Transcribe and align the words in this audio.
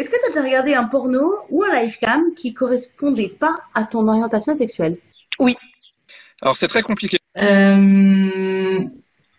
Est-ce 0.00 0.08
que 0.08 0.16
tu 0.16 0.24
as 0.24 0.28
déjà 0.28 0.42
regardé 0.42 0.72
un 0.72 0.84
porno 0.84 1.34
ou 1.50 1.62
un 1.62 1.78
livecam 1.78 2.32
qui 2.34 2.54
correspondait 2.54 3.28
pas 3.28 3.60
à 3.74 3.84
ton 3.84 4.08
orientation 4.08 4.54
sexuelle? 4.54 4.96
Oui. 5.38 5.58
Alors 6.40 6.56
c'est 6.56 6.68
très 6.68 6.80
compliqué. 6.80 7.18
Euh, 7.36 8.78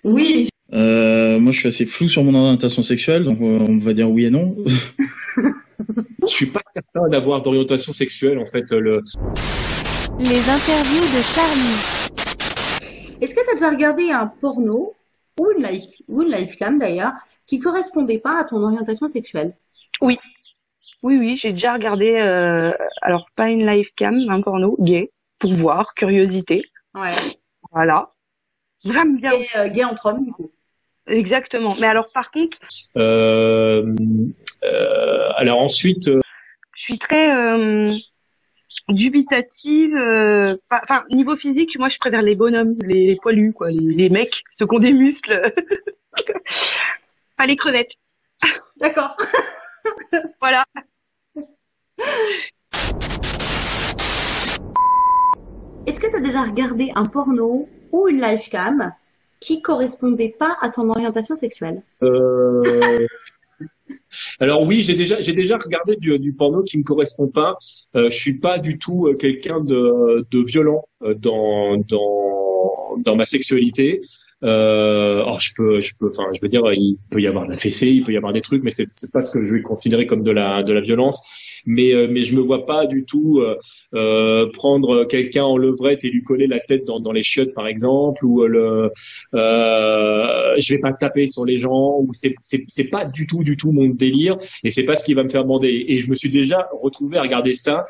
oui. 0.04 0.50
Euh, 0.72 1.40
moi, 1.40 1.52
je 1.52 1.58
suis 1.58 1.68
assez 1.68 1.88
flou 1.88 2.08
sur 2.08 2.24
mon 2.24 2.36
orientation 2.36 2.84
sexuelle, 2.84 3.24
donc 3.24 3.42
euh, 3.42 3.58
on 3.60 3.80
va 3.80 3.94
dire 3.94 4.12
oui 4.12 4.26
et 4.26 4.30
non. 4.30 4.56
Je 6.22 6.28
suis 6.28 6.46
pas 6.46 6.62
certain 6.72 7.10
d'avoir 7.10 7.42
d'orientation 7.42 7.92
sexuelle 7.92 8.38
en 8.38 8.46
fait. 8.46 8.72
Le... 8.72 9.02
Les 10.20 10.48
interviews 10.48 11.02
de 11.02 11.24
Charlie. 11.34 11.82
Est-ce 13.20 13.34
que 13.34 13.44
tu 13.44 13.50
as 13.50 13.54
déjà 13.54 13.72
regardé 13.72 14.12
un 14.12 14.28
porno 14.28 14.94
ou 15.40 15.48
une 15.58 15.64
live 15.64 15.90
ou 16.08 16.22
une 16.22 16.32
livecam 16.32 16.78
d'ailleurs 16.78 17.14
qui 17.48 17.58
correspondait 17.58 18.20
pas 18.20 18.40
à 18.40 18.44
ton 18.44 18.62
orientation 18.62 19.08
sexuelle? 19.08 19.56
Oui. 20.02 20.20
Oui, 21.04 21.18
oui, 21.18 21.36
j'ai 21.36 21.52
déjà 21.52 21.74
regardé, 21.74 22.16
euh, 22.18 22.72
alors 23.02 23.26
pas 23.36 23.50
une 23.50 23.66
live 23.66 23.90
cam, 23.96 24.16
un 24.30 24.42
porno 24.42 24.76
gay, 24.80 25.12
pour 25.40 25.52
voir, 25.54 25.94
curiosité. 25.96 26.64
Ouais. 26.94 27.12
Voilà. 27.72 28.12
J'aime 28.86 29.18
bien. 29.18 29.32
Et 29.32 29.48
euh, 29.56 29.68
gay 29.70 29.84
entre 29.84 30.08
hommes 30.08 30.24
du 30.24 30.32
coup. 30.32 30.52
Exactement. 31.08 31.76
Mais 31.80 31.88
alors 31.88 32.12
par 32.14 32.30
contre, 32.32 32.60
Euh, 32.98 33.96
euh, 34.64 35.30
alors 35.36 35.60
ensuite, 35.60 36.08
euh, 36.08 36.20
je 36.76 36.84
suis 36.84 37.00
très 37.00 37.36
euh, 37.36 37.96
dubitative. 38.90 39.96
euh, 39.96 40.56
Enfin, 40.72 41.04
niveau 41.10 41.36
physique, 41.36 41.78
moi 41.80 41.90
je 41.90 41.98
préfère 41.98 42.22
les 42.22 42.36
bonhommes, 42.36 42.76
les, 42.86 43.08
les 43.08 43.16
poilus, 43.16 43.54
quoi, 43.54 43.70
les, 43.72 43.80
les 43.80 44.10
mecs, 44.10 44.44
ceux 44.52 44.68
qui 44.68 44.76
ont 44.76 44.80
des 44.80 44.94
muscles. 44.94 45.54
pas 47.38 47.46
les 47.48 47.56
crevettes. 47.56 47.94
D'accord. 48.78 49.18
Voilà. 50.40 50.66
Est-ce 55.86 56.00
que 56.00 56.10
tu 56.10 56.16
as 56.16 56.20
déjà 56.20 56.44
regardé 56.44 56.92
un 56.96 57.06
porno 57.06 57.68
ou 57.92 58.08
une 58.08 58.22
livecam 58.22 58.94
qui 59.40 59.62
correspondait 59.62 60.36
pas 60.38 60.56
à 60.62 60.70
ton 60.70 60.90
orientation 60.90 61.36
sexuelle? 61.36 61.82
Euh, 62.04 63.08
alors 64.40 64.64
oui, 64.64 64.82
j'ai 64.82 64.96
déjà 64.96 65.58
regardé 65.58 65.96
du, 65.98 66.34
porno 66.34 66.64
qui 66.64 66.78
me 66.78 66.84
correspond 66.84 67.28
pas. 67.28 67.58
Euh, 67.96 68.10
je 68.10 68.16
suis 68.16 68.40
pas 68.40 68.58
du 68.58 68.78
tout 68.78 69.08
euh, 69.08 69.16
quelqu'un 69.16 69.62
de, 69.62 70.26
violent 70.46 70.86
euh, 71.04 71.14
dans 71.16 71.78
ma 73.16 73.26
sexualité. 73.26 74.02
Euh, 74.44 75.22
alors 75.22 75.40
je 75.40 75.52
peux 75.56 75.80
je 75.82 75.94
peux 76.00 76.08
enfin 76.08 76.26
je 76.34 76.42
veux 76.42 76.48
dire 76.48 76.64
il 76.74 76.98
peut 77.12 77.22
y 77.22 77.28
avoir 77.28 77.46
de 77.46 77.52
la 77.52 77.58
fessée, 77.58 77.90
il 77.90 78.04
peut 78.04 78.12
y 78.12 78.18
avoir 78.18 78.34
des 78.34 78.42
trucs, 78.42 78.64
mais 78.64 78.72
c'est 78.72 78.88
c'est 78.92 79.12
pas 79.12 79.22
ce 79.22 79.32
que 79.32 79.42
je 79.42 79.56
vais 79.56 79.62
considérer 79.62 80.08
comme 80.08 80.24
de 80.24 80.32
la 80.32 80.64
de 80.64 80.74
la 80.74 80.82
violence. 80.82 81.24
Mais 81.66 81.94
euh, 81.94 82.08
mais 82.10 82.22
je 82.24 82.36
me 82.36 82.42
vois 82.42 82.66
pas 82.66 82.88
du 82.88 83.06
tout 83.06 83.40
euh, 83.40 83.56
euh, 83.94 84.50
prendre 84.52 85.06
quelqu'un 85.06 85.44
en 85.44 85.58
levrette 85.58 86.04
et 86.04 86.10
lui 86.10 86.24
coller 86.24 86.48
la 86.48 86.60
tête 86.60 86.86
dans 86.86 87.00
dans 87.00 87.12
les 87.12 87.22
chiottes 87.22 87.54
par 87.54 87.68
exemple 87.68 88.26
ou 88.26 88.44
euh, 88.44 88.48
le 88.48 88.92
euh, 89.36 90.56
je 90.58 90.74
vais 90.74 90.82
pas 90.82 90.94
taper 90.94 91.28
sur 91.28 91.46
les 91.46 91.58
gens 91.58 91.98
ou 92.00 92.10
c'est 92.14 92.36
c'est 92.40 92.64
c'est 92.68 92.90
pas 92.90 93.06
du 93.06 93.28
tout 93.28 93.44
du 93.44 93.58
tout 93.58 93.72
mon 93.72 93.88
délire 93.90 94.38
et 94.64 94.72
c'est 94.72 94.86
pas 94.86 94.96
ce 94.96 95.06
qui 95.06 95.14
va 95.14 95.24
me 95.24 95.30
faire 95.30 95.46
bander 95.46 95.86
et 95.88 96.00
je 96.00 96.10
me 96.10 96.16
suis 96.16 96.30
déjà 96.30 96.68
retrouvé 96.82 97.18
à 97.18 97.22
regarder 97.22 97.54
ça 97.54 97.86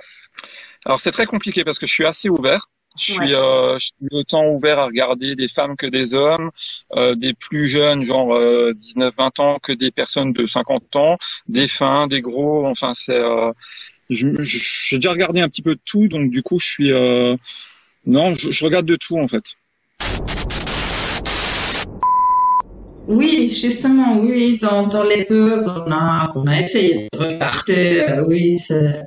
Alors 0.85 0.99
c'est 0.99 1.11
très 1.11 1.25
compliqué 1.25 1.63
parce 1.63 1.79
que 1.79 1.87
je 1.87 1.93
suis 1.93 2.05
assez 2.05 2.29
ouvert. 2.29 2.67
Je 3.01 3.13
suis, 3.13 3.33
euh, 3.33 3.79
je 3.79 3.85
suis 3.85 3.95
autant 4.11 4.45
ouvert 4.45 4.77
à 4.77 4.85
regarder 4.85 5.35
des 5.35 5.47
femmes 5.47 5.75
que 5.75 5.87
des 5.87 6.13
hommes, 6.13 6.51
euh, 6.95 7.15
des 7.15 7.33
plus 7.33 7.65
jeunes, 7.65 8.03
genre 8.03 8.35
euh, 8.35 8.73
19-20 8.73 9.41
ans, 9.41 9.59
que 9.59 9.71
des 9.71 9.89
personnes 9.89 10.33
de 10.33 10.45
50 10.45 10.95
ans, 10.97 11.17
des 11.47 11.67
fins, 11.67 12.05
des 12.05 12.21
gros. 12.21 12.67
Enfin, 12.67 12.93
c'est, 12.93 13.15
euh, 13.15 13.51
j'ai 14.09 14.97
déjà 14.97 15.11
regardé 15.11 15.41
un 15.41 15.49
petit 15.49 15.63
peu 15.63 15.73
de 15.73 15.81
tout, 15.83 16.07
donc 16.09 16.29
du 16.29 16.43
coup, 16.43 16.59
je 16.59 16.69
suis, 16.69 16.91
euh, 16.91 17.35
non, 18.05 18.35
je, 18.35 18.51
je 18.51 18.65
regarde 18.65 18.85
de 18.85 18.95
tout 18.95 19.17
en 19.17 19.27
fait. 19.27 19.55
Oui, 23.07 23.49
justement, 23.49 24.19
oui, 24.19 24.57
dans, 24.61 24.87
dans 24.87 25.03
les 25.03 25.25
pubs, 25.25 25.67
on 25.67 25.91
a, 25.91 26.31
on 26.35 26.45
a 26.47 26.59
essayé 26.59 27.07
de 27.11 27.17
regarder, 27.17 28.05
euh, 28.07 28.23
oui, 28.27 28.59
c'est, 28.59 29.03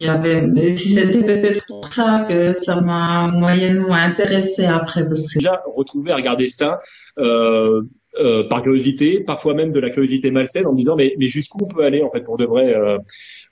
il 0.00 0.06
y 0.06 0.10
avait, 0.10 0.42
mais 0.42 0.76
c'était 0.76 1.22
peut-être 1.22 1.66
pour 1.66 1.92
ça 1.92 2.26
que 2.28 2.52
ça 2.52 2.80
m'a 2.80 3.28
moyennement 3.32 3.94
intéressé 3.94 4.64
après, 4.66 5.08
parce 5.08 5.32
que 5.32 5.38
déjà 5.38 5.62
retrouvé 5.74 6.12
à 6.12 6.16
regarder 6.16 6.46
ça 6.46 6.78
euh, 7.18 7.82
euh, 8.20 8.44
par 8.48 8.62
curiosité 8.62 9.20
parfois 9.20 9.54
même 9.54 9.70
de 9.70 9.80
la 9.80 9.90
curiosité 9.90 10.30
malsaine 10.30 10.66
en 10.66 10.72
me 10.72 10.78
disant 10.78 10.96
mais 10.96 11.14
mais 11.18 11.28
jusqu'où 11.28 11.58
on 11.62 11.68
peut 11.68 11.84
aller 11.84 12.02
en 12.02 12.10
fait 12.10 12.22
pour 12.22 12.36
de 12.36 12.46
vrai 12.46 12.74
euh, 12.74 12.98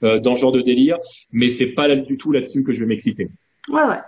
euh, 0.02 0.18
dans 0.18 0.34
ce 0.34 0.40
genre 0.40 0.52
de 0.52 0.60
délire? 0.60 0.98
Mais 1.30 1.48
c'est 1.48 1.74
pas 1.74 1.88
là, 1.88 1.96
du 1.96 2.16
tout 2.18 2.32
là-dessus 2.32 2.64
que 2.64 2.72
je 2.72 2.80
vais 2.80 2.86
m'exciter. 2.86 3.28
Ouais, 3.68 3.82
ouais. 3.82 3.98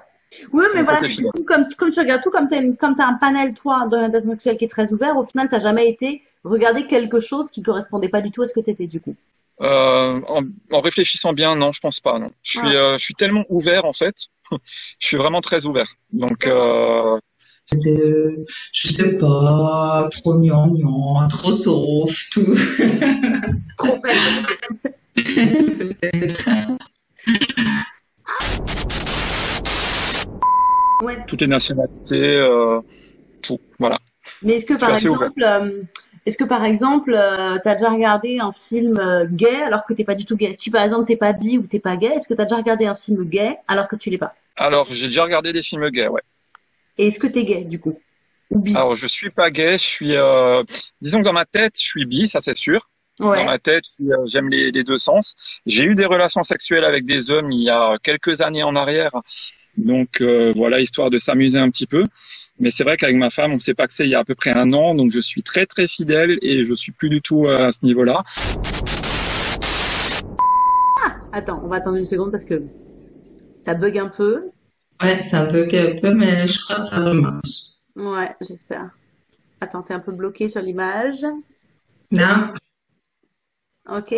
Oui, 0.52 0.64
mais 0.74 0.82
voilà, 0.82 1.00
comme, 1.46 1.66
comme 1.76 1.90
tu 1.90 2.00
regardes 2.00 2.22
tout, 2.22 2.30
comme 2.30 2.48
comme 2.76 2.96
t'as 2.96 3.06
un 3.06 3.14
panel, 3.14 3.54
toi, 3.54 3.86
d'orientation 3.90 4.30
sexuelle 4.30 4.58
qui 4.58 4.64
est 4.66 4.68
très 4.68 4.92
ouvert, 4.92 5.16
au 5.16 5.24
final, 5.24 5.48
t'as 5.50 5.58
jamais 5.58 5.88
été 5.88 6.22
regarder 6.44 6.86
quelque 6.86 7.20
chose 7.20 7.50
qui 7.50 7.62
correspondait 7.62 8.08
pas 8.08 8.20
du 8.20 8.30
tout 8.30 8.42
à 8.42 8.46
ce 8.46 8.52
que 8.52 8.60
t'étais, 8.60 8.86
du 8.86 9.00
coup. 9.00 9.16
Euh, 9.60 10.20
en, 10.28 10.44
en 10.70 10.80
réfléchissant 10.80 11.32
bien, 11.32 11.56
non, 11.56 11.72
je 11.72 11.80
pense 11.80 12.00
pas. 12.00 12.18
Non, 12.18 12.30
je 12.42 12.58
suis, 12.58 12.76
euh, 12.76 12.96
je 12.96 13.04
suis 13.04 13.14
tellement 13.14 13.44
ouvert 13.48 13.84
en 13.86 13.92
fait. 13.92 14.28
je 14.98 15.06
suis 15.06 15.16
vraiment 15.16 15.40
très 15.40 15.66
ouvert. 15.66 15.88
Donc, 16.12 16.46
euh, 16.46 17.18
c'était, 17.66 18.36
je 18.72 18.88
sais 18.88 19.18
pas, 19.18 20.08
trop 20.12 20.34
gnangnan, 20.34 21.26
trop 21.28 21.50
sauf, 21.50 22.30
tout. 22.30 22.46
Trop 23.76 23.98
belle. 23.98 24.46
Peut-être. 25.14 26.48
Ouais. 31.02 31.24
Toutes 31.38 31.46
les 31.46 31.52
nationalités, 31.52 32.36
euh, 32.36 32.80
tout. 33.42 33.60
Voilà. 33.78 33.98
Mais 34.42 34.54
est-ce 34.54 34.66
que 34.66 34.74
par 34.74 34.90
exemple, 34.90 35.42
euh, 35.42 35.82
est-ce 36.26 36.36
que 36.36 36.44
par 36.44 36.64
exemple, 36.64 37.14
euh, 37.14 37.58
t'as 37.62 37.74
déjà 37.74 37.90
regardé 37.90 38.40
un 38.40 38.52
film 38.52 38.98
euh, 38.98 39.26
gay 39.30 39.62
alors 39.62 39.86
que 39.86 39.94
t'es 39.94 40.04
pas 40.04 40.16
du 40.16 40.24
tout 40.24 40.36
gay? 40.36 40.52
Si 40.54 40.70
par 40.70 40.82
exemple 40.82 41.06
t'es 41.06 41.16
pas 41.16 41.32
bi 41.32 41.56
ou 41.56 41.62
t'es 41.62 41.78
pas 41.78 41.96
gay, 41.96 42.08
est-ce 42.08 42.26
que 42.26 42.34
t'as 42.34 42.44
déjà 42.44 42.56
regardé 42.56 42.86
un 42.86 42.94
film 42.94 43.24
gay 43.24 43.56
alors 43.68 43.88
que 43.88 43.96
tu 43.96 44.10
l'es 44.10 44.18
pas? 44.18 44.34
Alors, 44.56 44.88
j'ai 44.90 45.06
déjà 45.06 45.22
regardé 45.22 45.52
des 45.52 45.62
films 45.62 45.88
gays, 45.90 46.08
ouais. 46.08 46.22
Et 46.98 47.06
est-ce 47.06 47.20
que 47.20 47.28
t'es 47.28 47.44
gay, 47.44 47.62
du 47.62 47.78
coup? 47.78 47.98
Ou 48.50 48.58
bi? 48.58 48.74
Alors, 48.74 48.96
je 48.96 49.06
suis 49.06 49.30
pas 49.30 49.50
gay, 49.50 49.74
je 49.74 49.84
suis, 49.84 50.16
euh, 50.16 50.64
disons 51.00 51.20
que 51.20 51.24
dans 51.24 51.32
ma 51.32 51.44
tête, 51.44 51.74
je 51.80 51.86
suis 51.86 52.04
bi, 52.04 52.28
ça 52.28 52.40
c'est 52.40 52.56
sûr. 52.56 52.90
Dans 53.20 53.44
ma 53.44 53.58
tête, 53.58 53.84
j'aime 54.26 54.48
les, 54.48 54.70
les 54.70 54.84
deux 54.84 54.98
sens. 54.98 55.34
J'ai 55.66 55.82
eu 55.82 55.96
des 55.96 56.06
relations 56.06 56.44
sexuelles 56.44 56.84
avec 56.84 57.04
des 57.04 57.32
hommes 57.32 57.50
il 57.50 57.62
y 57.62 57.70
a 57.70 57.98
quelques 58.00 58.42
années 58.42 58.62
en 58.62 58.76
arrière. 58.76 59.10
Donc 59.78 60.20
euh, 60.20 60.52
voilà, 60.54 60.80
histoire 60.80 61.10
de 61.10 61.18
s'amuser 61.18 61.58
un 61.58 61.70
petit 61.70 61.86
peu. 61.86 62.06
Mais 62.58 62.70
c'est 62.70 62.84
vrai 62.84 62.96
qu'avec 62.96 63.16
ma 63.16 63.30
femme, 63.30 63.52
on 63.52 63.58
s'est 63.58 63.74
paxé 63.74 64.04
il 64.04 64.10
y 64.10 64.14
a 64.14 64.18
à 64.18 64.24
peu 64.24 64.34
près 64.34 64.50
un 64.50 64.72
an, 64.72 64.94
donc 64.94 65.10
je 65.10 65.20
suis 65.20 65.42
très 65.42 65.66
très 65.66 65.88
fidèle 65.88 66.38
et 66.42 66.64
je 66.64 66.74
suis 66.74 66.92
plus 66.92 67.08
du 67.08 67.22
tout 67.22 67.46
euh, 67.46 67.68
à 67.68 67.72
ce 67.72 67.84
niveau-là. 67.84 68.24
Attends, 71.32 71.60
on 71.62 71.68
va 71.68 71.76
attendre 71.76 71.96
une 71.96 72.06
seconde 72.06 72.30
parce 72.30 72.44
que 72.44 72.62
ça 73.64 73.74
bug 73.74 73.98
un 73.98 74.08
peu. 74.08 74.50
Ouais, 75.02 75.22
ça 75.22 75.44
bug 75.44 75.74
un 75.74 76.00
peu, 76.00 76.12
mais 76.12 76.46
je 76.46 76.58
crois 76.64 76.76
que 76.76 76.82
ça 76.82 76.98
remarche. 76.98 77.60
Ouais, 77.96 78.34
j'espère. 78.40 78.90
Attends, 79.60 79.82
t'es 79.82 79.94
un 79.94 80.00
peu 80.00 80.12
bloqué 80.12 80.48
sur 80.48 80.62
l'image. 80.62 81.24
Là, 82.10 82.52
Ok. 83.88 84.14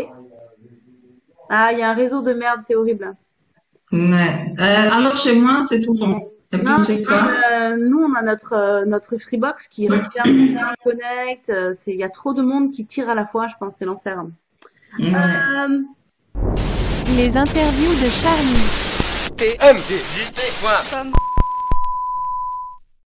Ah, 1.48 1.70
il 1.72 1.78
y 1.78 1.82
a 1.82 1.90
un 1.90 1.94
réseau 1.94 2.22
de 2.22 2.32
merde, 2.32 2.60
c'est 2.66 2.74
horrible. 2.74 3.14
Ouais. 3.92 4.54
Euh, 4.60 4.90
alors 4.92 5.16
chez 5.16 5.34
moi, 5.36 5.64
c'est 5.68 5.80
tout 5.82 5.94
bon. 5.94 6.20
Non, 6.52 6.82
chez 6.84 7.02
toi? 7.04 7.16
euh, 7.52 7.76
nous, 7.78 7.98
on 8.02 8.12
a 8.14 8.22
notre, 8.22 8.54
euh, 8.54 8.84
notre 8.84 9.16
Freebox 9.18 9.68
qui 9.68 9.88
régulièrement 9.88 10.72
connecte. 10.82 11.50
euh, 11.50 11.74
c'est- 11.78 11.92
Il 11.92 11.98
y 11.98 12.02
a 12.04 12.08
trop 12.08 12.34
de 12.34 12.42
monde 12.42 12.72
qui 12.72 12.86
tire 12.86 13.08
à 13.08 13.14
la 13.14 13.24
fois, 13.24 13.46
je 13.48 13.54
pense, 13.60 13.76
c'est 13.76 13.84
l'enfer. 13.84 14.24
Ouais. 14.98 15.06
Euh, 15.14 15.78
Les 17.16 17.36
interviews 17.36 17.92
de 18.02 18.08
Charlie. 18.08 18.66
tmdjt.com 19.36 21.12